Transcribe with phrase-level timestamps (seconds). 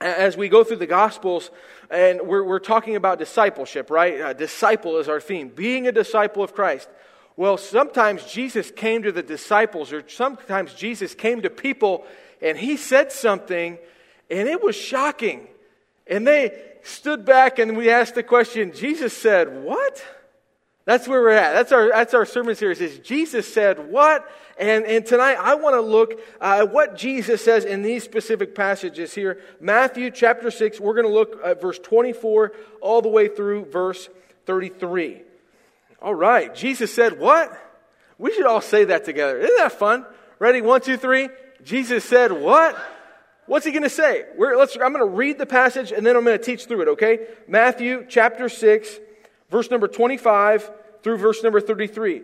[0.00, 1.50] as we go through the Gospels,
[1.90, 4.20] and we're, we're talking about discipleship, right?
[4.20, 6.88] Uh, disciple is our theme, being a disciple of Christ.
[7.36, 12.04] Well, sometimes Jesus came to the disciples, or sometimes Jesus came to people,
[12.42, 13.78] and he said something,
[14.30, 15.48] and it was shocking.
[16.06, 20.04] And they stood back, and we asked the question Jesus said, What?
[20.88, 21.52] That's where we're at.
[21.52, 24.26] That's our, that's our sermon series is Jesus said what?
[24.58, 28.54] And, and tonight I want to look uh, at what Jesus says in these specific
[28.54, 29.38] passages here.
[29.60, 34.08] Matthew chapter 6, we're going to look at verse 24 all the way through verse
[34.46, 35.20] 33.
[36.00, 36.54] All right.
[36.54, 37.52] Jesus said what?
[38.16, 39.38] We should all say that together.
[39.40, 40.06] Isn't that fun?
[40.38, 40.62] Ready?
[40.62, 41.28] One, two, three.
[41.64, 42.74] Jesus said what?
[43.44, 44.24] What's he going to say?
[44.32, 47.26] I'm going to read the passage and then I'm going to teach through it, okay?
[47.46, 49.00] Matthew chapter 6,
[49.50, 50.70] verse number 25
[51.02, 52.22] through verse number 33.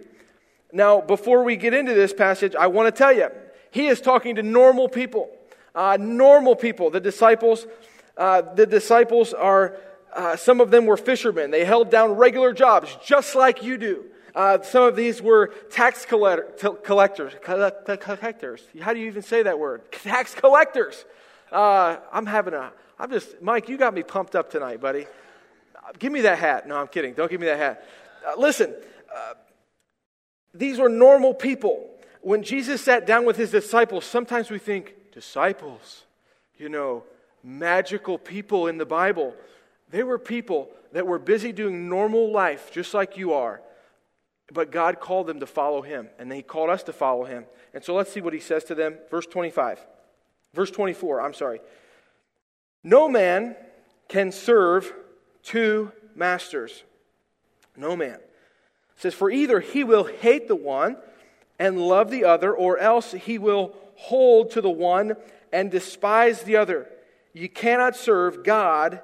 [0.72, 3.28] Now, before we get into this passage, I want to tell you,
[3.70, 5.30] he is talking to normal people.
[5.74, 6.90] Uh, normal people.
[6.90, 7.66] The disciples,
[8.16, 9.76] uh, the disciples are,
[10.14, 11.50] uh, some of them were fishermen.
[11.50, 14.04] They held down regular jobs, just like you do.
[14.34, 17.32] Uh, some of these were tax collector, collectors.
[17.40, 18.62] Collectors.
[18.80, 19.92] How do you even say that word?
[19.92, 21.04] Tax collectors.
[21.52, 25.06] Uh, I'm having a, I'm just, Mike, you got me pumped up tonight, buddy.
[25.98, 26.66] Give me that hat.
[26.66, 27.14] No, I'm kidding.
[27.14, 27.84] Don't give me that hat.
[28.26, 28.74] Uh, listen,
[29.14, 29.34] uh,
[30.52, 31.90] these were normal people.
[32.22, 36.04] When Jesus sat down with his disciples, sometimes we think, disciples,
[36.56, 37.04] you know,
[37.42, 39.34] magical people in the Bible.
[39.90, 43.60] They were people that were busy doing normal life, just like you are.
[44.52, 47.44] But God called them to follow him, and he called us to follow him.
[47.74, 48.96] And so let's see what he says to them.
[49.10, 49.84] Verse 25.
[50.54, 51.60] Verse 24, I'm sorry.
[52.82, 53.56] No man
[54.08, 54.92] can serve
[55.44, 56.82] two masters.
[57.76, 58.14] No man.
[58.14, 58.20] It
[58.96, 60.96] says, For either he will hate the one
[61.58, 65.14] and love the other, or else he will hold to the one
[65.52, 66.88] and despise the other.
[67.32, 69.00] You cannot serve God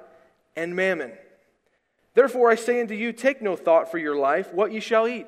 [0.55, 1.13] and mammon.
[2.13, 5.27] Therefore, I say unto you, take no thought for your life, what ye shall eat,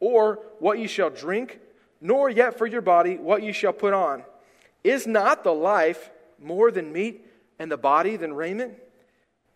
[0.00, 1.58] or what ye shall drink,
[2.00, 4.22] nor yet for your body, what ye shall put on.
[4.84, 7.26] Is not the life more than meat,
[7.58, 8.74] and the body than raiment?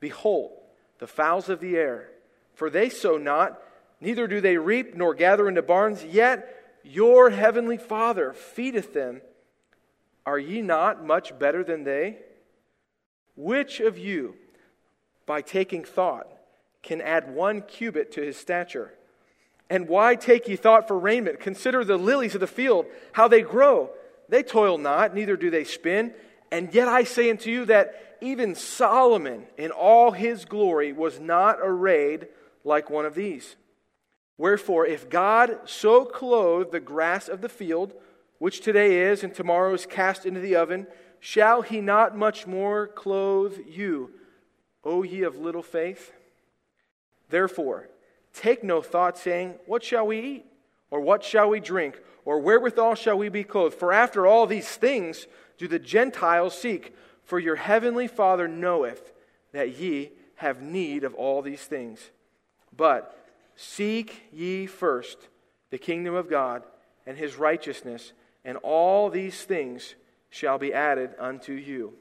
[0.01, 0.53] Behold,
[0.99, 2.09] the fowls of the air,
[2.55, 3.61] for they sow not,
[4.01, 9.23] neither do they reap nor gather into barns, yet your heavenly Father feedeth them.
[10.27, 12.19] Are ye not much better than they?
[13.37, 14.37] Which of you,
[15.27, 16.29] by taking thought,
[16.83, 18.95] can add one cubit to his stature?
[19.71, 21.41] And why take ye thought for raiment?
[21.41, 23.91] Consider the lilies of the field, how they grow.
[24.29, 26.15] They toil not, neither do they spin.
[26.51, 31.59] And yet I say unto you that even Solomon in all his glory was not
[31.61, 32.29] arrayed
[32.65, 33.57] like one of these.
[34.37, 37.93] Wherefore, if God so clothe the grass of the field,
[38.39, 40.87] which today is and tomorrow is cast into the oven,
[41.21, 44.11] shall he not much more clothe you,
[44.83, 46.13] O ye of little faith?
[47.29, 47.89] Therefore,
[48.33, 50.47] take no thought, saying, What shall we eat?
[50.91, 52.01] Or what shall we drink?
[52.25, 53.75] Or wherewithal shall we be clothed?
[53.75, 55.27] For after all these things
[55.59, 56.95] do the Gentiles seek.
[57.25, 59.13] For your heavenly Father knoweth
[59.53, 62.11] that ye have need of all these things.
[62.77, 63.17] But
[63.57, 65.29] seek ye first
[65.71, 66.63] the kingdom of God
[67.07, 68.13] and his righteousness,
[68.45, 69.95] and all these things
[70.31, 71.95] shall be added unto you.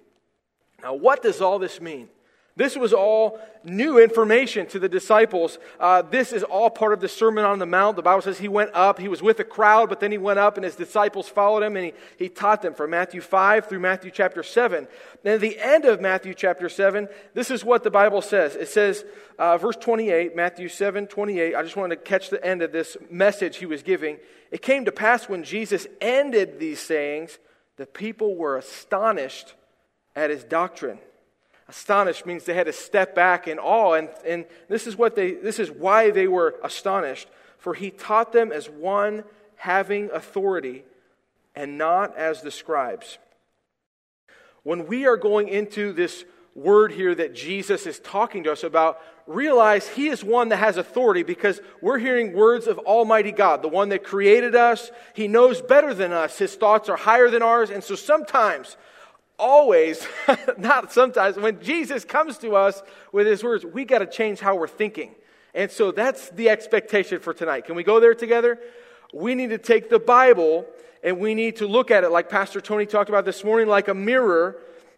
[0.82, 2.10] Now, what does all this mean?
[2.56, 5.58] This was all new information to the disciples.
[5.80, 7.96] Uh, this is all part of the Sermon on the Mount.
[7.96, 9.00] The Bible says he went up.
[9.00, 11.76] He was with a crowd, but then he went up and his disciples followed him
[11.76, 14.88] and he, he taught them from Matthew 5 through Matthew chapter 7.
[15.24, 18.56] Then at the end of Matthew chapter 7, this is what the Bible says.
[18.56, 19.04] It says,
[19.40, 21.56] uh, verse 28, Matthew 7 28.
[21.56, 24.18] I just wanted to catch the end of this message he was giving.
[24.52, 27.40] It came to pass when Jesus ended these sayings,
[27.78, 29.56] the people were astonished
[30.16, 31.00] at his doctrine
[31.68, 35.32] Astonished means they had to step back in awe, and, and this is what they
[35.32, 37.30] this is why they were astonished.
[37.58, 39.24] For he taught them as one
[39.56, 40.84] having authority
[41.56, 43.18] and not as the scribes.
[44.64, 46.26] When we are going into this
[46.56, 50.78] word here that Jesus is talking to us about, realize He is one that has
[50.78, 54.92] authority because we're hearing words of Almighty God, the one that created us.
[55.14, 56.38] He knows better than us.
[56.38, 57.70] His thoughts are higher than ours.
[57.70, 58.78] And so sometimes
[59.38, 60.08] always,
[60.58, 62.82] not sometimes, when Jesus comes to us
[63.12, 65.16] with his words, we got to change how we're thinking.
[65.54, 67.66] And so that's the expectation for tonight.
[67.66, 68.60] Can we go there together?
[69.14, 70.66] We need to take the Bible
[71.04, 73.90] and we need to look at it like Pastor Tony talked about this morning, like
[73.90, 74.58] a mirror,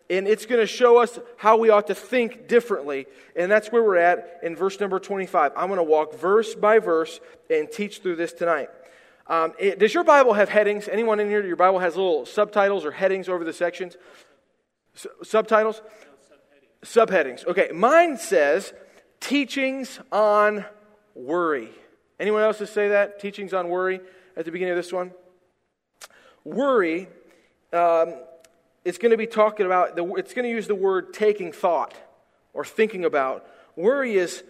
[0.10, 3.08] and it's going to show us how we ought to think differently.
[3.36, 5.54] And that's where we're at in verse number 25.
[5.58, 8.70] I'm going to walk verse by verse and teach through this tonight.
[9.28, 10.88] Um, it, does your Bible have headings?
[10.88, 13.98] Anyone in here, your Bible has little subtitles or headings over the sections?
[14.96, 15.82] S- subtitles?
[16.86, 17.46] subheadings.
[17.46, 18.74] Okay, mine says
[19.20, 20.66] teachings on
[21.14, 21.70] worry.
[22.20, 23.20] Anyone else to say that?
[23.20, 24.00] Teachings on worry
[24.38, 25.12] at the beginning of this one?
[26.44, 27.08] Worry
[27.74, 28.14] um,
[28.86, 31.94] is going to be talking about, the, it's going to use the word taking thought
[32.54, 33.46] or thinking about.
[33.76, 34.44] Worry is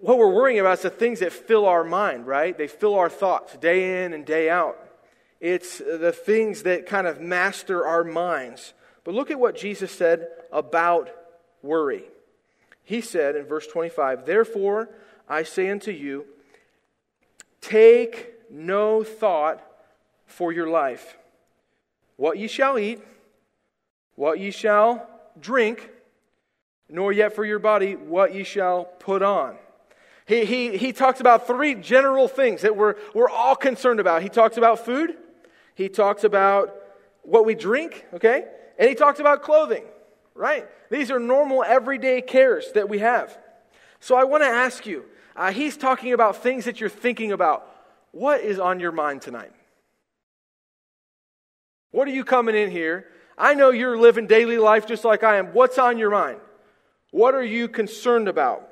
[0.00, 2.56] what we're worrying about is the things that fill our mind, right?
[2.56, 4.78] They fill our thoughts day in and day out.
[5.40, 8.72] It's the things that kind of master our minds.
[9.04, 11.10] But look at what Jesus said about
[11.62, 12.04] worry.
[12.82, 14.88] He said in verse 25, Therefore
[15.28, 16.24] I say unto you,
[17.60, 19.62] take no thought
[20.26, 21.16] for your life,
[22.16, 23.00] what ye shall eat,
[24.14, 25.08] what ye shall
[25.38, 25.90] drink,
[26.88, 29.56] nor yet for your body what ye shall put on.
[30.26, 34.22] He, he, he talks about three general things that we're, we're all concerned about.
[34.22, 35.16] He talks about food,
[35.74, 36.74] he talks about
[37.22, 38.44] what we drink, okay?
[38.78, 39.84] And he talks about clothing,
[40.34, 40.66] right?
[40.90, 43.36] These are normal, everyday cares that we have.
[44.00, 45.04] So I want to ask you
[45.36, 47.70] uh, he's talking about things that you're thinking about.
[48.12, 49.52] What is on your mind tonight?
[51.90, 53.06] What are you coming in here?
[53.38, 55.48] I know you're living daily life just like I am.
[55.48, 56.40] What's on your mind?
[57.10, 58.68] What are you concerned about?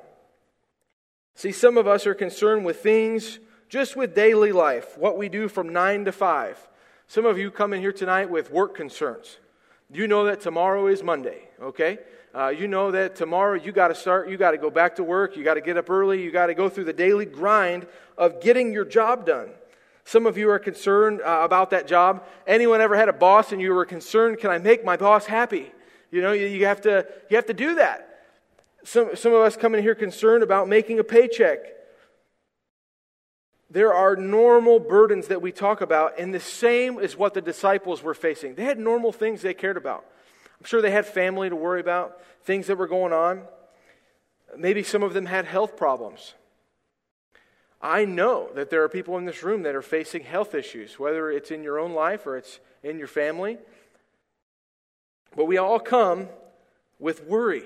[1.35, 5.47] See, some of us are concerned with things just with daily life, what we do
[5.49, 6.67] from 9 to 5.
[7.07, 9.37] Some of you come in here tonight with work concerns.
[9.91, 11.99] You know that tomorrow is Monday, okay?
[12.33, 15.03] Uh, you know that tomorrow you got to start, you got to go back to
[15.03, 17.85] work, you got to get up early, you got to go through the daily grind
[18.17, 19.49] of getting your job done.
[20.05, 22.25] Some of you are concerned uh, about that job.
[22.47, 25.71] Anyone ever had a boss and you were concerned, can I make my boss happy?
[26.11, 28.14] You know, you, you have, to, you have to do that.
[28.85, 31.57] Some, some of us come in here concerned about making a paycheck.
[33.71, 38.03] There are normal burdens that we talk about, and the same is what the disciples
[38.03, 38.53] were facing.
[38.53, 40.05] They had normal things they cared about.
[40.59, 43.41] I'm sure they had family to worry about, things that were going on.
[44.55, 46.35] Maybe some of them had health problems.
[47.81, 51.31] I know that there are people in this room that are facing health issues, whether
[51.31, 53.57] it's in your own life or it's in your family.
[55.35, 56.29] But we all come
[56.99, 57.63] with worry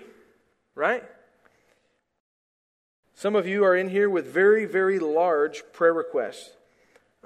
[0.75, 1.03] right?
[3.13, 6.51] Some of you are in here with very, very large prayer requests.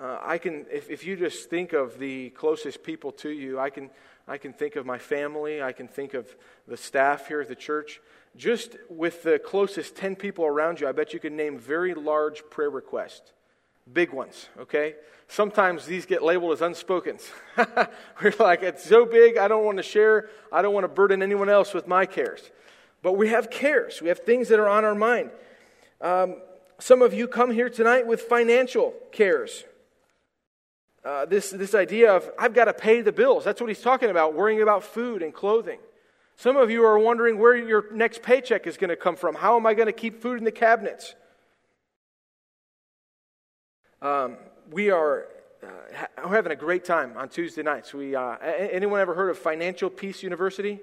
[0.01, 3.69] Uh, I can, if, if you just think of the closest people to you, I
[3.69, 3.92] can,
[4.28, 6.36] I can think of my family, I can think of
[6.68, 8.01] the staff here at the church.
[8.36, 12.42] Just with the closest 10 people around you, I bet you can name very large
[12.50, 13.31] prayer requests.
[13.92, 14.96] Big ones, okay?
[15.28, 17.19] Sometimes these get labeled as unspoken.
[18.22, 21.22] We're like, it's so big, I don't want to share, I don't want to burden
[21.22, 22.42] anyone else with my cares.
[23.04, 25.30] But we have cares, we have things that are on our mind.
[26.02, 26.38] Um,
[26.80, 29.66] some of you come here tonight with financial cares.
[31.06, 33.44] Uh, this, this idea of, I've got to pay the bills.
[33.44, 35.80] That's what he's talking about, worrying about food and clothing.
[36.38, 39.36] Some of you are wondering where your next paycheck is going to come from.
[39.36, 41.14] How am I going to keep food in the cabinets?
[44.02, 44.38] Um,
[44.72, 45.26] we are
[45.62, 47.94] uh, ha- having a great time on Tuesday nights.
[47.94, 50.80] We, uh, anyone ever heard of Financial Peace University?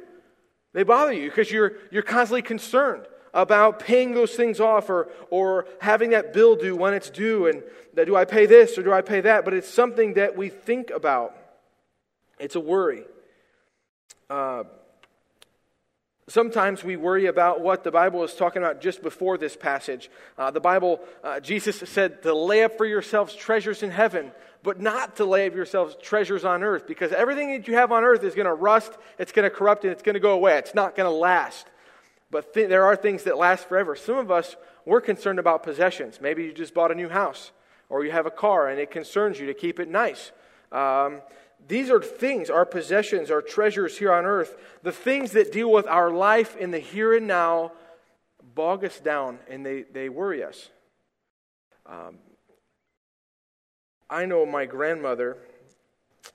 [0.76, 5.68] They bother you because you're, you're constantly concerned about paying those things off or, or
[5.80, 7.64] having that bill due when it's due and
[7.94, 9.46] that, do I pay this or do I pay that?
[9.46, 11.34] But it's something that we think about.
[12.40, 13.06] It's a worry.
[14.30, 14.66] Uh,
[16.28, 20.10] Sometimes we worry about what the Bible is talking about just before this passage.
[20.40, 24.32] Uh, the Bible, uh, Jesus said to lay up for yourselves treasures in heaven,
[24.64, 28.04] but not to lay up yourselves treasures on earth, because everything that you have on
[28.04, 30.58] earth is going to rust, it's going to corrupt, and it's going to go away.
[30.58, 31.68] It's not going to last.
[32.32, 33.96] But th- there are things that last forever.
[33.96, 36.20] Some of us, we're concerned about possessions.
[36.20, 37.52] Maybe you just bought a new house,
[37.88, 40.32] or you have a car, and it concerns you to keep it nice.
[40.72, 41.22] Um,
[41.68, 45.88] These are things, our possessions, our treasures here on earth, the things that deal with
[45.88, 47.72] our life in the here and now
[48.54, 50.70] bog us down and they, they worry us.
[51.86, 52.18] Um,
[54.10, 55.38] I know my grandmother,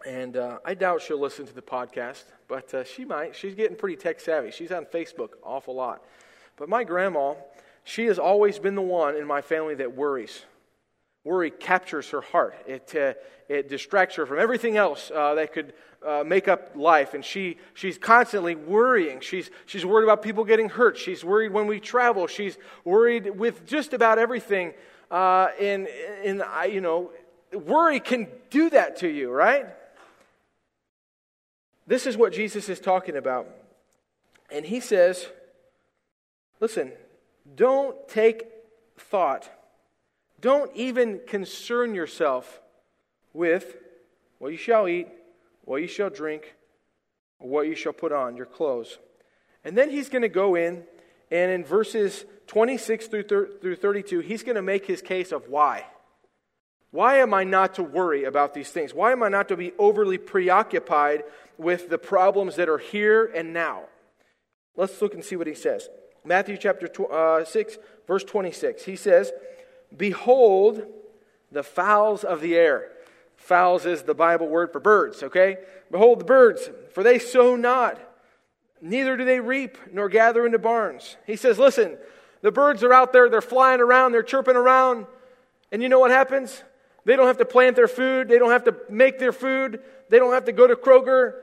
[0.07, 3.37] and uh, I doubt she'll listen to the podcast, but uh, she might.
[3.37, 4.51] She's getting pretty tech savvy.
[4.51, 6.05] She's on Facebook awful lot.
[6.57, 7.35] But my grandma,
[7.85, 10.45] she has always been the one in my family that worries.
[11.25, 12.55] Worry captures her heart.
[12.67, 13.15] It, uh,
[13.49, 15.75] it distracts her from everything else uh, that could
[16.07, 17.13] uh, make up life.
[17.13, 19.21] And she, she's constantly worrying.
[19.21, 20.97] She's, she's worried about people getting hurt.
[20.97, 22.27] She's worried when we travel.
[22.27, 24.73] She's worried with just about everything.
[25.11, 25.89] Uh, and,
[26.25, 27.11] and I, you know,
[27.53, 29.67] worry can do that to you, right?
[31.87, 33.47] This is what Jesus is talking about.
[34.51, 35.27] And he says,
[36.61, 36.93] listen,
[37.57, 38.47] don't take
[38.97, 39.51] thought
[40.41, 42.61] don't even concern yourself
[43.33, 43.77] with
[44.39, 45.09] what you shall eat,
[45.65, 46.55] what you shall drink,
[47.39, 48.99] what you shall put on, your clothes.
[49.65, 50.85] And then he's going to go in,
[51.31, 53.23] and in verses 26 through,
[53.61, 55.85] through 32, he's going to make his case of why.
[56.91, 58.93] Why am I not to worry about these things?
[58.93, 61.23] Why am I not to be overly preoccupied
[61.57, 63.85] with the problems that are here and now?
[64.77, 65.89] Let's look and see what he says.
[66.25, 68.85] Matthew chapter uh, 6, verse 26.
[68.85, 69.33] He says,
[69.97, 70.87] Behold
[71.53, 72.91] the fowls of the air.
[73.37, 75.59] Fowls is the Bible word for birds, okay?
[75.91, 77.99] Behold the birds, for they sow not,
[78.81, 81.17] neither do they reap, nor gather into barns.
[81.27, 81.97] He says, Listen,
[82.43, 85.07] the birds are out there, they're flying around, they're chirping around,
[85.73, 86.63] and you know what happens?
[87.05, 89.81] They don't have to plant their food, they don't have to make their food,
[90.11, 91.41] they don't have to go to Kroger.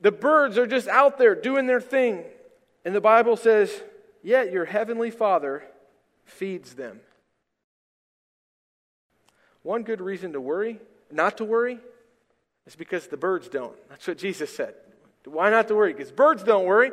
[0.00, 2.24] The birds are just out there doing their thing.
[2.84, 3.82] And the Bible says,
[4.22, 5.64] Yet your heavenly Father
[6.24, 7.00] feeds them.
[9.62, 10.78] One good reason to worry,
[11.10, 11.78] not to worry,
[12.66, 13.76] is because the birds don't.
[13.88, 14.74] That's what Jesus said.
[15.24, 15.92] Why not to worry?
[15.92, 16.90] Because birds don't worry.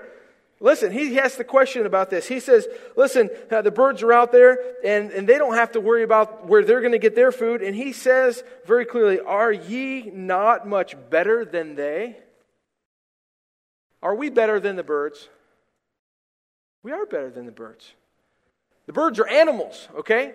[0.60, 2.28] Listen, he asks the question about this.
[2.28, 5.82] He says, Listen, uh, the birds are out there and, and they don't have to
[5.82, 7.62] worry about where they're going to get their food.
[7.62, 12.18] And he says very clearly, Are ye not much better than they?
[14.02, 15.28] Are we better than the birds?
[16.84, 17.92] We are better than the birds.
[18.86, 20.34] The birds are animals, okay?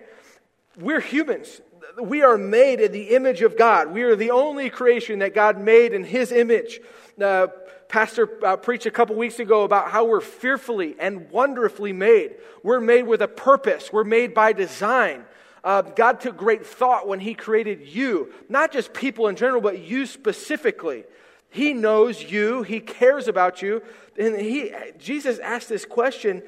[0.77, 1.61] We're humans
[2.01, 3.91] we are made in the image of God.
[3.91, 6.79] We are the only creation that God made in His image.
[7.21, 7.47] Uh,
[7.87, 12.35] Pastor uh, preached a couple weeks ago about how we're fearfully and wonderfully made.
[12.63, 15.25] We're made with a purpose, we're made by design.
[15.63, 19.79] Uh, God took great thought when He created you, not just people in general, but
[19.79, 21.03] you specifically.
[21.49, 23.83] He knows you, He cares about you.
[24.17, 26.43] And he, Jesus asked this question.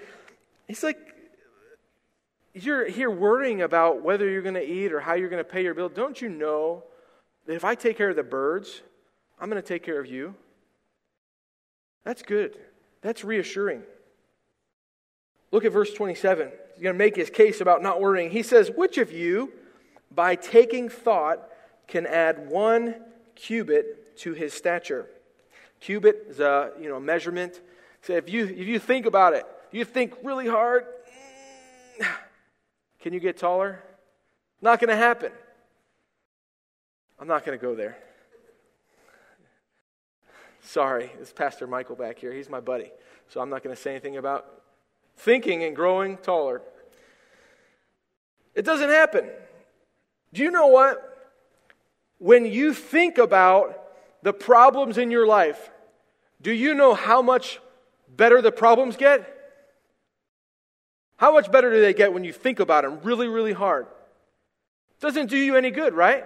[0.67, 1.02] He's like,
[2.53, 5.63] you're here worrying about whether you're going to eat or how you're going to pay
[5.63, 6.83] your bill, don't you know
[7.45, 8.81] that if I take care of the birds,
[9.39, 10.35] I'm going to take care of you?
[12.03, 12.57] That's good.
[13.01, 13.83] That's reassuring.
[15.51, 16.51] Look at verse 27.
[16.73, 18.31] He's going to make his case about not worrying.
[18.31, 19.51] He says, Which of you,
[20.11, 21.47] by taking thought,
[21.87, 22.95] can add one
[23.35, 25.07] cubit to his stature?
[25.79, 27.61] Cubit is a you know, measurement.
[28.01, 30.85] So if you, if you think about it, you think really hard,
[33.03, 33.83] can you get taller?
[34.61, 35.33] Not going to happen.
[37.19, 37.97] I'm not going to go there.
[40.61, 42.31] Sorry, it's Pastor Michael back here.
[42.31, 42.91] He's my buddy.
[43.27, 44.45] So I'm not going to say anything about
[45.17, 46.61] thinking and growing taller.
[48.55, 49.29] It doesn't happen.
[50.31, 51.35] Do you know what?
[52.19, 53.83] When you think about
[54.21, 55.71] the problems in your life,
[56.41, 57.59] do you know how much
[58.07, 59.32] better the problems get?
[61.17, 63.87] How much better do they get when you think about them really, really hard?
[64.99, 66.25] Doesn't do you any good, right?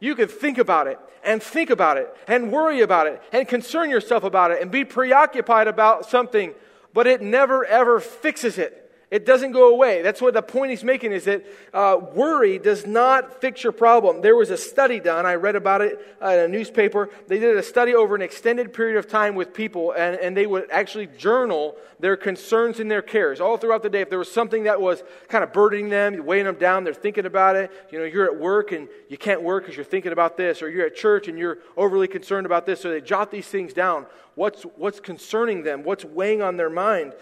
[0.00, 3.90] You could think about it and think about it and worry about it and concern
[3.90, 6.54] yourself about it and be preoccupied about something,
[6.92, 8.85] but it never ever fixes it.
[9.08, 10.02] It doesn't go away.
[10.02, 14.20] That's what the point he's making is that uh, worry does not fix your problem.
[14.20, 15.24] There was a study done.
[15.24, 17.08] I read about it uh, in a newspaper.
[17.28, 20.46] They did a study over an extended period of time with people, and, and they
[20.46, 24.00] would actually journal their concerns and their cares all throughout the day.
[24.00, 27.26] If there was something that was kind of burdening them, weighing them down, they're thinking
[27.26, 27.70] about it.
[27.92, 30.68] You know, you're at work and you can't work because you're thinking about this, or
[30.68, 32.80] you're at church and you're overly concerned about this.
[32.80, 34.06] So they jot these things down.
[34.34, 35.84] What's, what's concerning them?
[35.84, 37.12] What's weighing on their mind?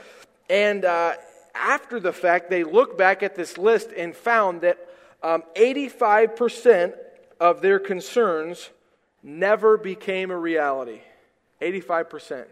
[0.49, 1.17] And, uh,
[1.55, 4.79] after the fact, they looked back at this list and found that
[5.23, 6.95] um, 85%
[7.41, 8.71] of their concerns
[9.23, 11.01] never became a reality.
[11.61, 12.47] 85%.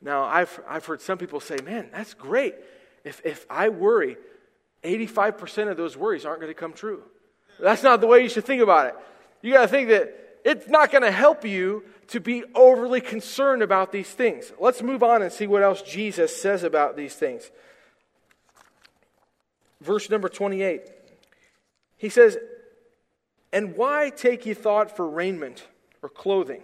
[0.00, 2.54] Now, I've, I've heard some people say, man, that's great.
[3.04, 4.16] If, if I worry,
[4.82, 7.02] 85% of those worries aren't going to come true.
[7.60, 8.96] That's not the way you should think about it.
[9.42, 13.62] You got to think that it's not going to help you to be overly concerned
[13.62, 14.52] about these things.
[14.60, 17.50] Let's move on and see what else Jesus says about these things.
[19.80, 20.82] Verse number 28.
[21.96, 22.38] He says,
[23.52, 25.66] And why take ye thought for raiment
[26.02, 26.62] or clothing?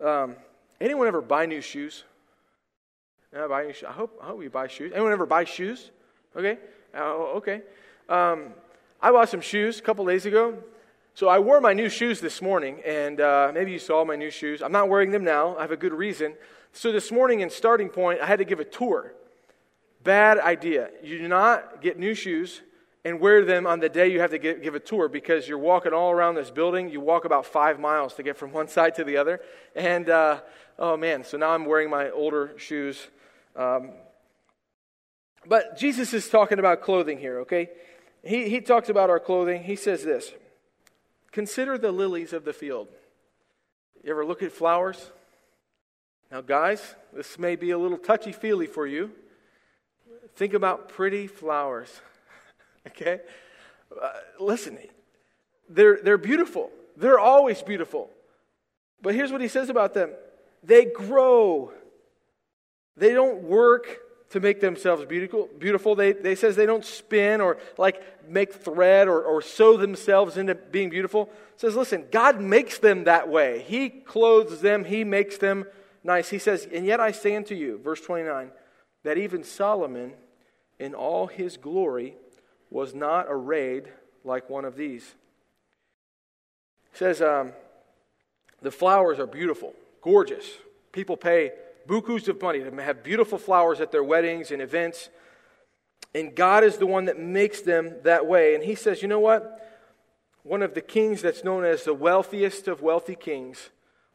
[0.00, 0.36] Um,
[0.80, 2.04] anyone ever buy new shoes?
[3.32, 3.88] Yeah, buy new shoes.
[3.88, 4.92] I hope, I hope you buy shoes.
[4.94, 5.90] Anyone ever buy shoes?
[6.36, 6.58] Okay.
[6.94, 7.62] Uh, okay.
[8.08, 8.48] Um,
[9.00, 10.58] I bought some shoes a couple days ago.
[11.14, 14.30] So I wore my new shoes this morning, and uh, maybe you saw my new
[14.30, 14.62] shoes.
[14.62, 15.56] I'm not wearing them now.
[15.56, 16.34] I have a good reason.
[16.72, 19.12] So this morning in starting point, I had to give a tour.
[20.02, 20.90] Bad idea.
[21.02, 22.62] You do not get new shoes
[23.04, 25.58] and wear them on the day you have to get, give a tour because you're
[25.58, 26.90] walking all around this building.
[26.90, 29.40] You walk about five miles to get from one side to the other.
[29.74, 30.40] And uh,
[30.78, 33.08] oh man, so now I'm wearing my older shoes.
[33.56, 33.92] Um,
[35.46, 37.70] but Jesus is talking about clothing here, okay?
[38.22, 39.62] He, he talks about our clothing.
[39.64, 40.32] He says this
[41.32, 42.88] Consider the lilies of the field.
[44.02, 45.10] You ever look at flowers?
[46.30, 49.10] Now, guys, this may be a little touchy feely for you.
[50.36, 51.88] Think about pretty flowers.
[52.86, 53.20] okay?
[53.90, 54.78] Uh, listen,
[55.68, 56.70] they're, they're beautiful.
[56.96, 58.10] They're always beautiful.
[59.02, 60.10] But here's what he says about them
[60.62, 61.72] they grow,
[62.96, 65.48] they don't work to make themselves beautiful.
[65.58, 65.94] Beautiful.
[65.94, 70.54] They, they says they don't spin or like make thread or, or sew themselves into
[70.54, 71.30] being beautiful.
[71.54, 73.64] It says, listen, God makes them that way.
[73.66, 74.84] He clothes them.
[74.84, 75.64] He makes them
[76.04, 76.28] nice.
[76.28, 78.50] He says, and yet I say unto you, verse 29,
[79.02, 80.12] that even Solomon
[80.78, 82.16] in all his glory
[82.70, 83.84] was not arrayed
[84.24, 85.14] like one of these.
[86.92, 87.52] He says, um,
[88.62, 90.46] the flowers are beautiful, gorgeous.
[90.92, 91.52] People pay
[91.86, 95.08] bukus of money to have beautiful flowers at their weddings and events.
[96.14, 98.54] And God is the one that makes them that way.
[98.54, 99.56] And he says, you know what?
[100.42, 103.70] One of the kings that's known as the wealthiest of wealthy kings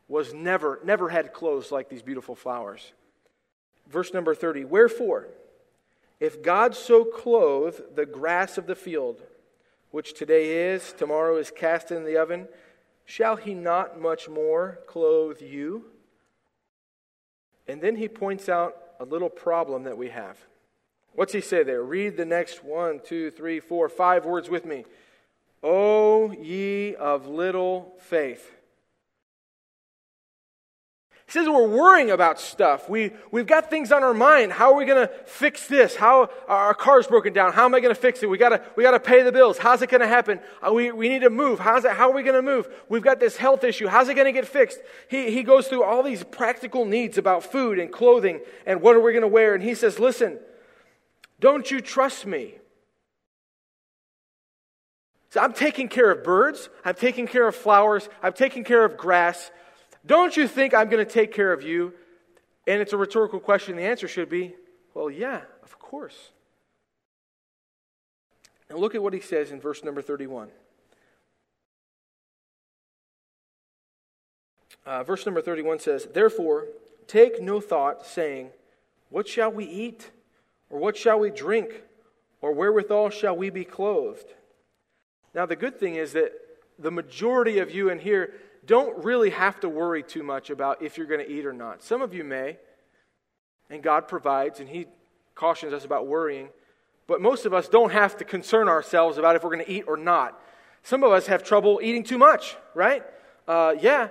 [0.07, 2.93] was never, never had clothes like these beautiful flowers.
[3.87, 5.27] Verse number 30 Wherefore,
[6.19, 9.21] if God so clothe the grass of the field,
[9.91, 12.47] which today is, tomorrow is cast in the oven,
[13.05, 15.85] shall he not much more clothe you?
[17.67, 20.37] And then he points out a little problem that we have.
[21.13, 21.81] What's he say there?
[21.81, 24.85] Read the next one, two, three, four, five words with me.
[25.63, 28.54] O ye of little faith.
[31.35, 32.87] Says we're worrying about stuff.
[32.87, 34.53] We, we've got things on our mind.
[34.53, 35.93] How are we going to fix this?
[35.93, 37.51] How our car's broken down.
[37.51, 38.29] How am I going to fix it?
[38.29, 39.57] We got we gotta pay the bills.
[39.57, 40.39] How's it going to happen?
[40.65, 41.59] Uh, we, we need to move.
[41.59, 42.69] How's it, how are we going to move?
[42.87, 43.87] We've got this health issue.
[43.87, 44.79] How's it going to get fixed?
[45.09, 49.01] He, he goes through all these practical needs about food and clothing and what are
[49.01, 49.55] we going to wear.
[49.55, 50.39] And he says, listen,
[51.41, 52.53] don't you trust me?
[55.31, 56.69] So I'm taking care of birds.
[56.85, 58.07] I'm taking care of flowers.
[58.23, 59.51] I'm taking care of grass.
[60.05, 61.93] Don't you think I'm going to take care of you?
[62.67, 63.75] And it's a rhetorical question.
[63.75, 64.55] The answer should be,
[64.93, 66.31] well, yeah, of course.
[68.69, 70.49] Now look at what he says in verse number 31.
[74.85, 76.67] Uh, verse number 31 says, Therefore,
[77.07, 78.49] take no thought, saying,
[79.09, 80.11] What shall we eat?
[80.69, 81.83] Or what shall we drink?
[82.41, 84.33] Or wherewithal shall we be clothed?
[85.33, 86.33] Now, the good thing is that
[86.77, 88.33] the majority of you in here
[88.65, 91.83] don't really have to worry too much about if you're going to eat or not.
[91.83, 92.57] Some of you may,
[93.69, 94.87] and God provides, and He
[95.35, 96.49] cautions us about worrying.
[97.07, 99.85] But most of us don't have to concern ourselves about if we're going to eat
[99.87, 100.39] or not.
[100.83, 103.03] Some of us have trouble eating too much, right?
[103.47, 104.09] Uh, yeah.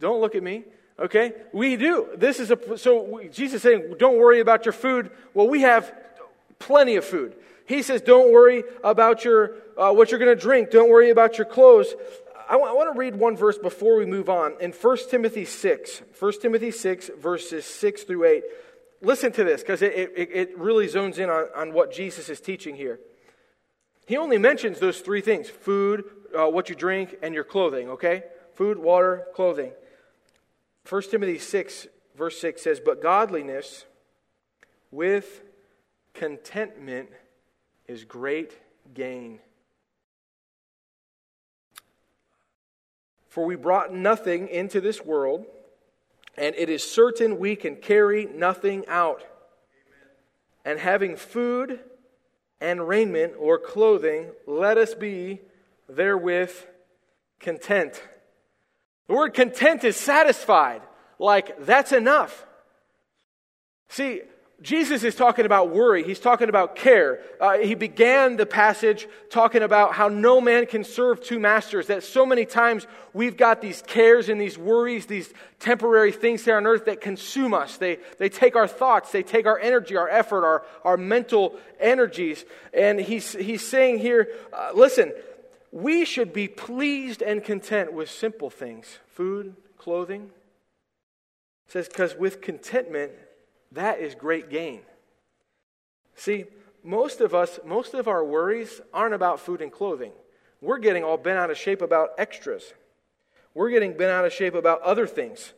[0.00, 0.64] Don't look at me.
[0.98, 1.32] Okay?
[1.52, 2.08] We do.
[2.16, 5.94] This is a so Jesus saying, "Don't worry about your food." Well, we have
[6.58, 7.36] plenty of food.
[7.66, 10.70] He says, "Don't worry about your uh, what you're going to drink.
[10.70, 11.94] Don't worry about your clothes."
[12.50, 14.54] I want to read one verse before we move on.
[14.60, 18.42] In 1 Timothy 6, 1 Timothy 6, verses 6 through 8.
[19.02, 22.40] Listen to this because it, it, it, really zones in on, on what Jesus is
[22.40, 22.98] teaching here.
[24.06, 26.04] He only mentions those three things food,
[26.36, 28.24] uh, what you drink, and your clothing, okay?
[28.54, 29.72] Food, water, clothing.
[30.88, 33.84] 1 Timothy 6, verse 6 says, But godliness
[34.90, 35.42] with
[36.14, 37.10] contentment
[37.86, 38.54] is great
[38.94, 39.40] gain.
[43.28, 45.46] For we brought nothing into this world,
[46.36, 49.22] and it is certain we can carry nothing out.
[50.64, 51.80] And having food
[52.60, 55.40] and raiment or clothing, let us be
[55.88, 56.52] therewith
[57.40, 58.02] content.
[59.06, 60.82] The word content is satisfied,
[61.18, 62.46] like that's enough.
[63.88, 64.22] See,
[64.60, 66.02] Jesus is talking about worry.
[66.02, 67.20] He's talking about care.
[67.40, 71.86] Uh, he began the passage talking about how no man can serve two masters.
[71.86, 76.56] That so many times we've got these cares and these worries, these temporary things here
[76.56, 77.76] on earth that consume us.
[77.76, 82.44] They, they take our thoughts, they take our energy, our effort, our, our mental energies.
[82.74, 85.12] And he's, he's saying here uh, listen,
[85.70, 90.30] we should be pleased and content with simple things food, clothing.
[91.68, 93.12] It says, because with contentment,
[93.72, 94.80] that is great gain.
[96.14, 96.46] See,
[96.82, 100.12] most of us, most of our worries aren't about food and clothing.
[100.60, 102.72] We're getting all bent out of shape about extras.
[103.54, 105.52] We're getting bent out of shape about other things.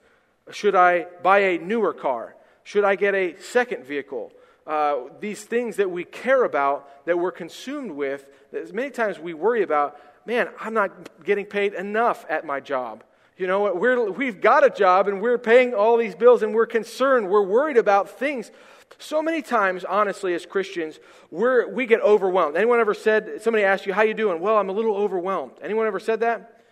[0.50, 2.36] Should I buy a newer car?
[2.64, 4.32] Should I get a second vehicle?
[4.66, 9.34] Uh, these things that we care about, that we're consumed with, that many times we
[9.34, 13.04] worry about, man, I'm not getting paid enough at my job.
[13.40, 16.66] You know, we're, we've got a job and we're paying all these bills and we're
[16.66, 18.50] concerned, we're worried about things.
[18.98, 21.00] So many times, honestly, as Christians,
[21.30, 22.54] we're, we get overwhelmed.
[22.54, 24.42] Anyone ever said, somebody asked you, how you doing?
[24.42, 25.52] Well, I'm a little overwhelmed.
[25.62, 26.62] Anyone ever said that?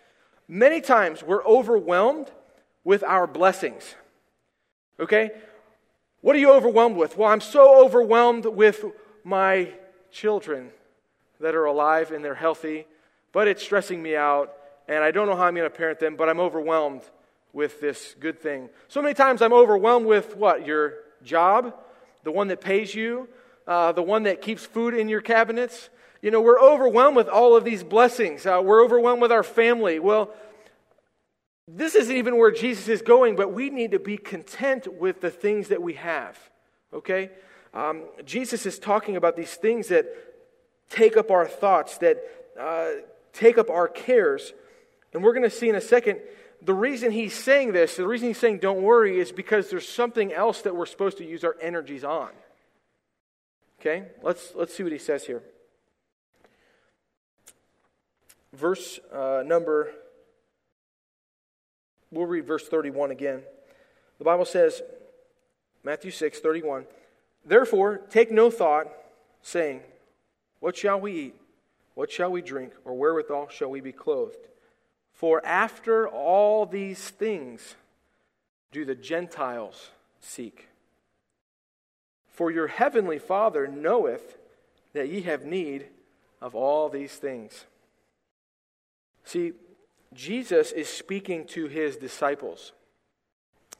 [0.47, 2.29] Many times we're overwhelmed
[2.83, 3.95] with our blessings.
[4.99, 5.31] Okay?
[6.21, 7.17] What are you overwhelmed with?
[7.17, 8.85] Well, I'm so overwhelmed with
[9.23, 9.73] my
[10.11, 10.69] children
[11.39, 12.85] that are alive and they're healthy,
[13.31, 14.53] but it's stressing me out
[14.89, 17.03] and I don't know how I'm going to parent them, but I'm overwhelmed
[17.53, 18.69] with this good thing.
[18.87, 20.65] So many times I'm overwhelmed with what?
[20.65, 21.75] Your job,
[22.23, 23.29] the one that pays you,
[23.67, 25.89] uh, the one that keeps food in your cabinets.
[26.23, 28.47] You know, we're overwhelmed with all of these blessings.
[28.47, 29.99] Uh, we're overwhelmed with our family.
[29.99, 30.33] Well,
[31.67, 35.29] this isn't even where Jesus is going, but we need to be content with the
[35.29, 36.37] things that we have.
[36.91, 37.29] Okay?
[37.75, 40.07] Um, Jesus is talking about these things that
[40.89, 42.17] take up our thoughts, that
[42.59, 42.89] uh,
[43.33, 44.51] take up our cares.
[45.13, 46.19] And we're going to see in a second
[46.61, 50.33] the reason he's saying this, the reason he's saying don't worry, is because there's something
[50.33, 52.29] else that we're supposed to use our energies on.
[53.79, 54.07] Okay?
[54.21, 55.41] Let's, let's see what he says here.
[58.51, 59.91] Verse uh, number,
[62.11, 63.41] we'll read verse 31 again.
[64.17, 64.81] The Bible says,
[65.83, 66.85] Matthew 6, 31,
[67.45, 68.87] Therefore, take no thought,
[69.41, 69.81] saying,
[70.59, 71.35] What shall we eat?
[71.95, 72.73] What shall we drink?
[72.83, 74.49] Or wherewithal shall we be clothed?
[75.19, 77.75] For after all these things
[78.71, 79.89] do the Gentiles
[80.21, 80.69] seek.
[82.29, 84.37] For your heavenly Father knoweth
[84.93, 85.87] that ye have need
[86.41, 87.65] of all these things.
[89.25, 89.51] See,
[90.13, 92.71] Jesus is speaking to his disciples.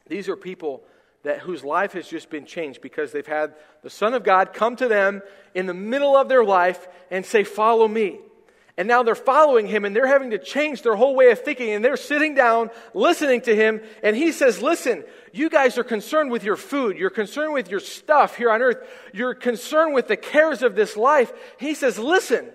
[0.08, 0.82] These are people
[1.22, 4.76] that whose life has just been changed because they've had the Son of God come
[4.76, 5.22] to them
[5.54, 8.20] in the middle of their life and say, Follow me.
[8.80, 11.68] And now they're following him and they're having to change their whole way of thinking.
[11.68, 13.82] And they're sitting down, listening to him.
[14.02, 16.96] And he says, Listen, you guys are concerned with your food.
[16.96, 18.78] You're concerned with your stuff here on earth.
[19.12, 21.30] You're concerned with the cares of this life.
[21.58, 22.48] He says, Listen,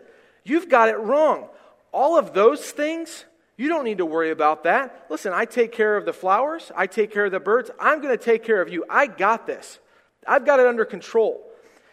[0.43, 1.47] you've got it wrong.
[1.91, 5.05] All of those things, you don't need to worry about that.
[5.11, 7.69] Listen, I take care of the flowers, I take care of the birds.
[7.79, 8.83] I'm going to take care of you.
[8.89, 9.77] I got this.
[10.27, 11.47] I've got it under control.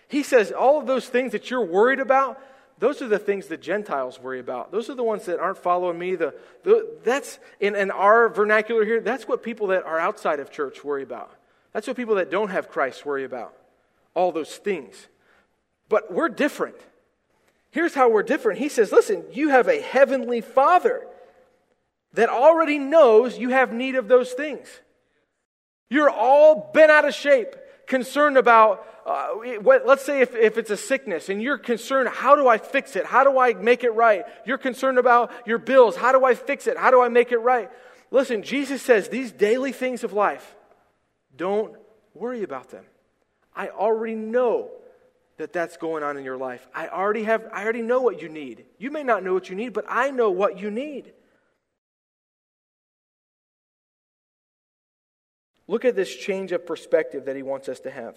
[0.09, 2.41] He says, All of those things that you're worried about,
[2.83, 4.73] those are the things that Gentiles worry about.
[4.73, 6.17] Those are the ones that aren't following me.
[6.17, 10.51] The, the, that's in, in our vernacular here, that's what people that are outside of
[10.51, 11.31] church worry about.
[11.73, 13.55] That's what people that don't have Christ worry about.
[14.15, 15.07] All those things.
[15.89, 16.75] But we're different.
[17.71, 18.59] Here's how we're different.
[18.59, 21.07] He says, listen, you have a heavenly Father
[22.15, 24.67] that already knows you have need of those things.
[25.89, 27.55] You're all bent out of shape,
[27.93, 29.29] concerned about uh,
[29.61, 32.97] what, let's say if, if it's a sickness and you're concerned, how do I fix
[32.97, 33.05] it?
[33.05, 34.25] How do I make it right?
[34.47, 35.95] You're concerned about your bills.
[35.95, 36.79] How do I fix it?
[36.79, 37.69] How do I make it right?
[38.11, 40.57] Listen, Jesus says these daily things of life,
[41.37, 41.77] don't
[42.15, 42.85] worry about them.
[43.55, 44.71] I already know
[45.37, 46.67] that that's going on in your life.
[46.75, 48.65] I already have I already know what you need.
[48.79, 51.13] You may not know what you need, but I know what you need.
[55.69, 58.17] Look at this change of perspective that he wants us to have.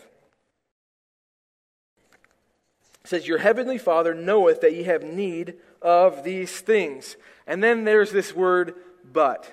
[3.04, 7.18] It says, Your heavenly Father knoweth that ye have need of these things.
[7.46, 8.74] And then there's this word,
[9.12, 9.50] but.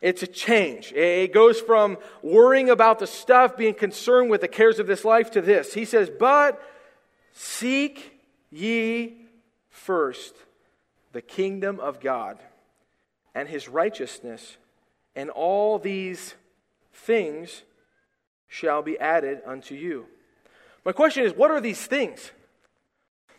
[0.00, 0.92] It's a change.
[0.92, 5.30] It goes from worrying about the stuff, being concerned with the cares of this life,
[5.32, 5.74] to this.
[5.74, 6.60] He says, But
[7.32, 9.16] seek ye
[9.70, 10.34] first
[11.12, 12.38] the kingdom of God
[13.34, 14.56] and his righteousness,
[15.14, 16.34] and all these
[16.92, 17.62] things
[18.48, 20.06] shall be added unto you.
[20.84, 22.32] My question is, what are these things?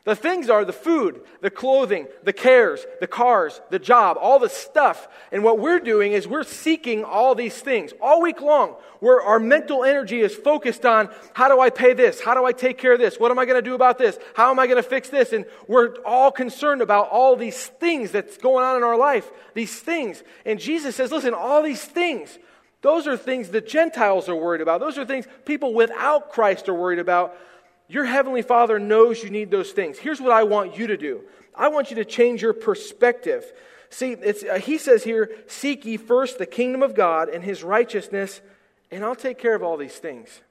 [0.06, 4.50] The things are the food, the clothing, the cares, the cars, the job, all the
[4.50, 5.08] stuff.
[5.32, 9.40] And what we're doing is we're seeking all these things all week long, where our
[9.40, 12.20] mental energy is focused on how do I pay this?
[12.20, 13.18] How do I take care of this?
[13.18, 14.20] What am I going to do about this?
[14.36, 15.32] How am I going to fix this?
[15.32, 19.80] And we're all concerned about all these things that's going on in our life, these
[19.80, 20.22] things.
[20.46, 22.38] And Jesus says, listen, all these things,
[22.84, 24.82] those are things the Gentiles are worried about.
[24.82, 27.36] Those are things people without Christ are worried about.
[27.88, 29.98] Your Heavenly Father knows you need those things.
[29.98, 31.22] Here's what I want you to do
[31.56, 33.52] I want you to change your perspective.
[33.90, 38.42] See, uh, he says here, Seek ye first the kingdom of God and his righteousness,
[38.92, 40.42] and I'll take care of all these things.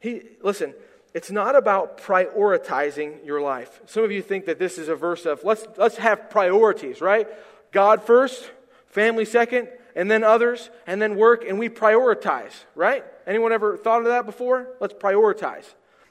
[0.00, 0.74] He, listen,
[1.14, 3.80] it's not about prioritizing your life.
[3.86, 7.28] Some of you think that this is a verse of let's, let's have priorities, right?
[7.72, 8.50] God first,
[8.86, 13.02] family second, and then others, and then work, and we prioritize, right?
[13.26, 14.68] Anyone ever thought of that before?
[14.78, 15.64] Let's prioritize.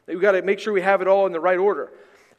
[0.08, 1.94] We've got to make sure we have it all in the right order.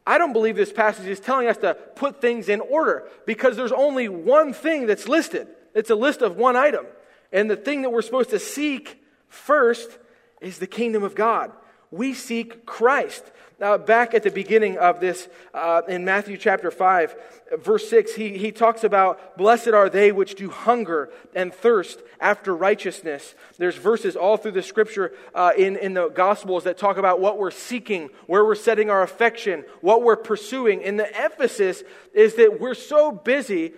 [0.04, 3.72] I don't believe this passage is telling us to put things in order because there's
[3.72, 5.48] only one thing that's listed.
[5.72, 6.87] It's a list of one item.
[7.32, 9.98] And the thing that we're supposed to seek first
[10.40, 11.52] is the kingdom of God.
[11.90, 13.31] We seek Christ.
[13.59, 17.16] Now, back at the beginning of this, uh, in Matthew chapter 5,
[17.59, 22.55] verse 6, he, he talks about, Blessed are they which do hunger and thirst after
[22.55, 23.35] righteousness.
[23.57, 27.38] There's verses all through the scripture uh, in, in the Gospels that talk about what
[27.38, 30.85] we're seeking, where we're setting our affection, what we're pursuing.
[30.85, 33.72] And the emphasis is that we're so busy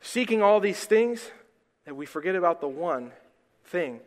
[0.00, 1.30] seeking all these things
[1.84, 3.12] that we forget about the one
[3.66, 4.00] thing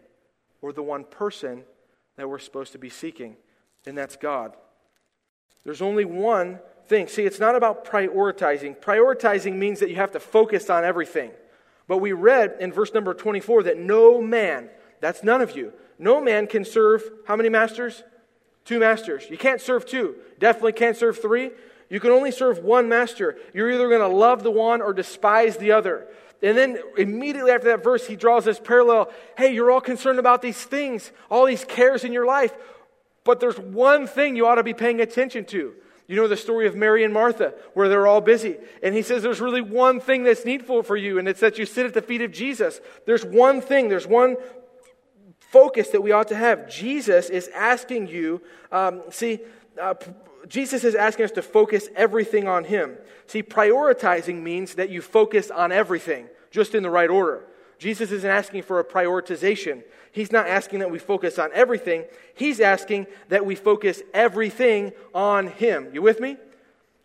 [0.61, 1.63] or the one person
[2.17, 3.35] that we're supposed to be seeking,
[3.85, 4.53] and that's God.
[5.63, 7.07] There's only one thing.
[7.07, 8.77] See, it's not about prioritizing.
[8.77, 11.31] Prioritizing means that you have to focus on everything.
[11.87, 14.69] But we read in verse number 24 that no man,
[15.01, 18.03] that's none of you, no man can serve how many masters?
[18.63, 19.27] Two masters.
[19.29, 20.15] You can't serve two.
[20.39, 21.51] Definitely can't serve three.
[21.89, 23.37] You can only serve one master.
[23.53, 26.07] You're either going to love the one or despise the other.
[26.45, 29.11] And then immediately after that verse, he draws this parallel.
[29.35, 32.53] Hey, you're all concerned about these things, all these cares in your life.
[33.23, 35.73] But there's one thing you ought to be paying attention to.
[36.07, 38.57] You know the story of Mary and Martha, where they're all busy.
[38.83, 41.65] And he says there's really one thing that's needful for you, and it's that you
[41.65, 42.79] sit at the feet of Jesus.
[43.07, 44.37] There's one thing, there's one
[45.39, 46.69] focus that we ought to have.
[46.69, 49.39] Jesus is asking you, um, see,
[49.81, 49.95] uh,
[50.47, 52.97] Jesus is asking us to focus everything on him.
[53.25, 57.43] See, prioritizing means that you focus on everything, just in the right order.
[57.77, 59.83] Jesus isn't asking for a prioritization.
[60.13, 62.05] He's not asking that we focus on everything.
[62.33, 65.89] He's asking that we focus everything on Him.
[65.93, 66.37] You with me?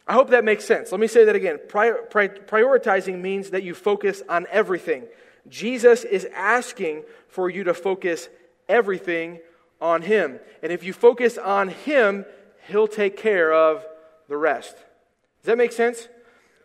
[0.06, 0.92] I hope that makes sense.
[0.92, 1.58] Let me say that again.
[1.68, 5.02] Pri- prioritizing means that you focus on everything.
[5.48, 8.28] Jesus is asking for you to focus
[8.68, 9.40] everything
[9.80, 10.38] on Him.
[10.62, 12.24] And if you focus on Him,
[12.68, 13.84] He'll take care of
[14.28, 14.76] the rest.
[14.76, 16.06] Does that make sense?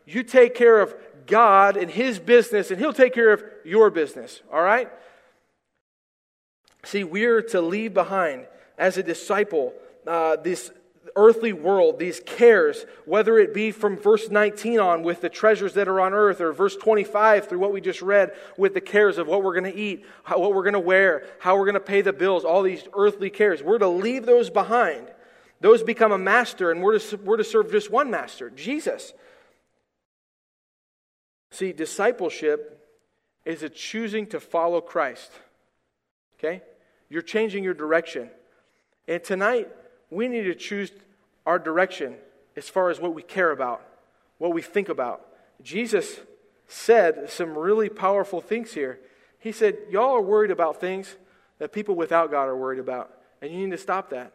[0.05, 0.93] You take care of
[1.25, 4.41] God and His business, and He'll take care of your business.
[4.51, 4.89] All right?
[6.83, 8.45] See, we're to leave behind
[8.77, 9.73] as a disciple
[10.05, 10.71] uh, this
[11.15, 15.87] earthly world, these cares, whether it be from verse 19 on with the treasures that
[15.87, 19.27] are on earth, or verse 25 through what we just read with the cares of
[19.27, 21.79] what we're going to eat, how, what we're going to wear, how we're going to
[21.79, 23.63] pay the bills, all these earthly cares.
[23.63, 25.07] We're to leave those behind.
[25.61, 29.13] Those become a master, and we're to, we're to serve just one master, Jesus.
[31.55, 32.85] See, discipleship
[33.45, 35.31] is a choosing to follow Christ.
[36.37, 36.61] Okay?
[37.07, 38.29] You're changing your direction.
[39.07, 39.69] And tonight,
[40.09, 40.91] we need to choose
[41.45, 42.15] our direction
[42.57, 43.81] as far as what we care about,
[44.37, 45.25] what we think about.
[45.61, 46.19] Jesus
[46.67, 48.99] said some really powerful things here.
[49.39, 51.15] He said, Y'all are worried about things
[51.59, 54.33] that people without God are worried about, and you need to stop that.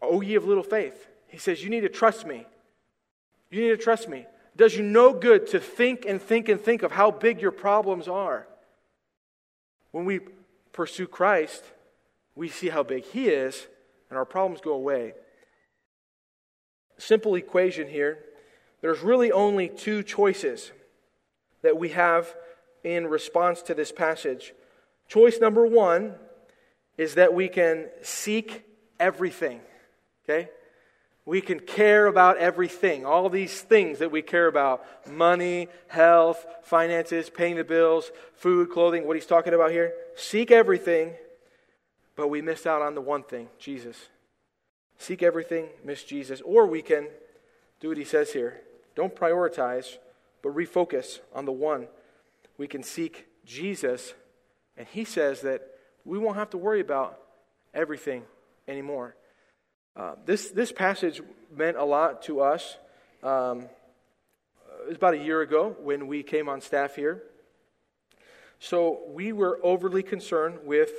[0.00, 1.08] Oh, ye of little faith.
[1.26, 2.46] He says, You need to trust me.
[3.50, 4.26] You need to trust me.
[4.58, 8.08] Does you no good to think and think and think of how big your problems
[8.08, 8.48] are.
[9.92, 10.18] When we
[10.72, 11.64] pursue Christ,
[12.34, 13.68] we see how big He is,
[14.10, 15.14] and our problems go away.
[16.98, 18.18] Simple equation here
[18.80, 20.70] there's really only two choices
[21.62, 22.32] that we have
[22.84, 24.54] in response to this passage.
[25.08, 26.14] Choice number one
[26.96, 28.64] is that we can seek
[29.00, 29.60] everything.
[30.24, 30.48] Okay?
[31.28, 37.28] We can care about everything, all these things that we care about money, health, finances,
[37.28, 39.92] paying the bills, food, clothing, what he's talking about here.
[40.16, 41.12] Seek everything,
[42.16, 44.08] but we miss out on the one thing Jesus.
[44.96, 46.40] Seek everything, miss Jesus.
[46.40, 47.08] Or we can
[47.78, 48.62] do what he says here
[48.94, 49.98] don't prioritize,
[50.40, 51.88] but refocus on the one.
[52.56, 54.14] We can seek Jesus,
[54.78, 55.60] and he says that
[56.06, 57.20] we won't have to worry about
[57.74, 58.22] everything
[58.66, 59.14] anymore.
[59.98, 61.20] Uh, this, this passage
[61.56, 62.76] meant a lot to us.
[63.20, 63.62] Um,
[64.82, 67.24] it was about a year ago when we came on staff here.
[68.60, 70.90] So we were overly concerned with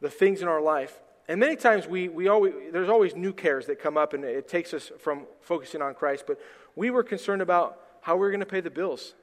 [0.00, 0.96] the things in our life.
[1.26, 4.46] And many times we, we always, there's always new cares that come up and it
[4.46, 6.22] takes us from focusing on Christ.
[6.24, 6.38] But
[6.76, 9.14] we were concerned about how we were going to pay the bills.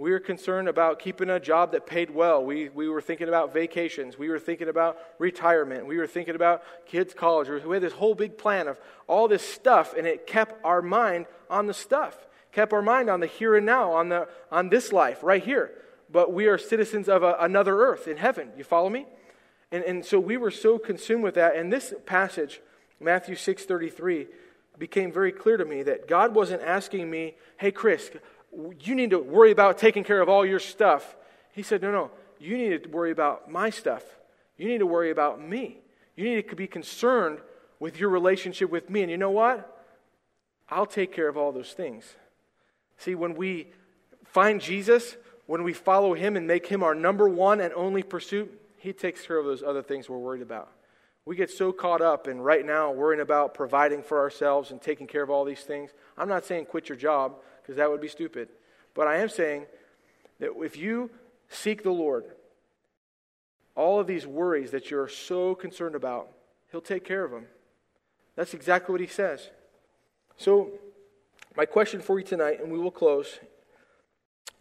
[0.00, 2.44] We were concerned about keeping a job that paid well.
[2.44, 4.16] We, we were thinking about vacations.
[4.16, 5.86] We were thinking about retirement.
[5.86, 7.48] We were thinking about kids' college.
[7.48, 11.26] We had this whole big plan of all this stuff, and it kept our mind
[11.50, 12.16] on the stuff,
[12.52, 15.72] kept our mind on the here and now, on, the, on this life right here.
[16.08, 18.52] But we are citizens of a, another earth in heaven.
[18.56, 19.04] You follow me?
[19.72, 21.56] And, and so we were so consumed with that.
[21.56, 22.60] And this passage,
[23.00, 24.28] Matthew 6.33,
[24.78, 28.12] became very clear to me that God wasn't asking me, hey, Chris,
[28.80, 31.16] you need to worry about taking care of all your stuff.
[31.52, 34.02] He said, No, no, you need to worry about my stuff.
[34.56, 35.78] You need to worry about me.
[36.16, 37.38] You need to be concerned
[37.78, 39.02] with your relationship with me.
[39.02, 39.84] And you know what?
[40.68, 42.04] I'll take care of all those things.
[42.98, 43.68] See, when we
[44.24, 48.60] find Jesus, when we follow him and make him our number one and only pursuit,
[48.76, 50.70] he takes care of those other things we're worried about.
[51.24, 55.06] We get so caught up in right now worrying about providing for ourselves and taking
[55.06, 55.90] care of all these things.
[56.16, 57.36] I'm not saying quit your job
[57.68, 58.48] because that would be stupid.
[58.94, 59.66] But I am saying
[60.40, 61.10] that if you
[61.50, 62.24] seek the Lord,
[63.74, 66.30] all of these worries that you're so concerned about,
[66.72, 67.44] He'll take care of them.
[68.36, 69.50] That's exactly what He says.
[70.38, 70.70] So,
[71.58, 73.38] my question for you tonight, and we will close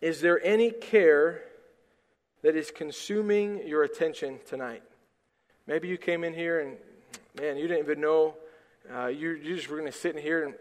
[0.01, 1.43] is there any care
[2.43, 4.83] that is consuming your attention tonight?
[5.65, 6.75] Maybe you came in here and,
[7.39, 8.35] man, you didn't even know.
[8.93, 10.53] Uh, you, you just were going to sit in here and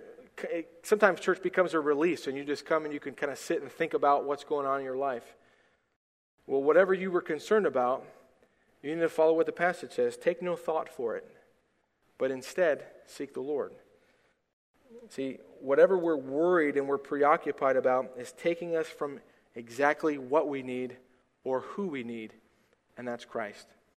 [0.82, 3.62] sometimes church becomes a release and you just come and you can kind of sit
[3.62, 5.36] and think about what's going on in your life.
[6.46, 8.04] Well, whatever you were concerned about,
[8.82, 10.16] you need to follow what the passage says.
[10.16, 11.28] Take no thought for it,
[12.18, 13.72] but instead seek the Lord.
[15.08, 19.20] See, whatever we're worried and we're preoccupied about is taking us from
[19.54, 20.96] exactly what we need
[21.44, 22.32] or who we need,
[22.96, 23.66] and that's Christ.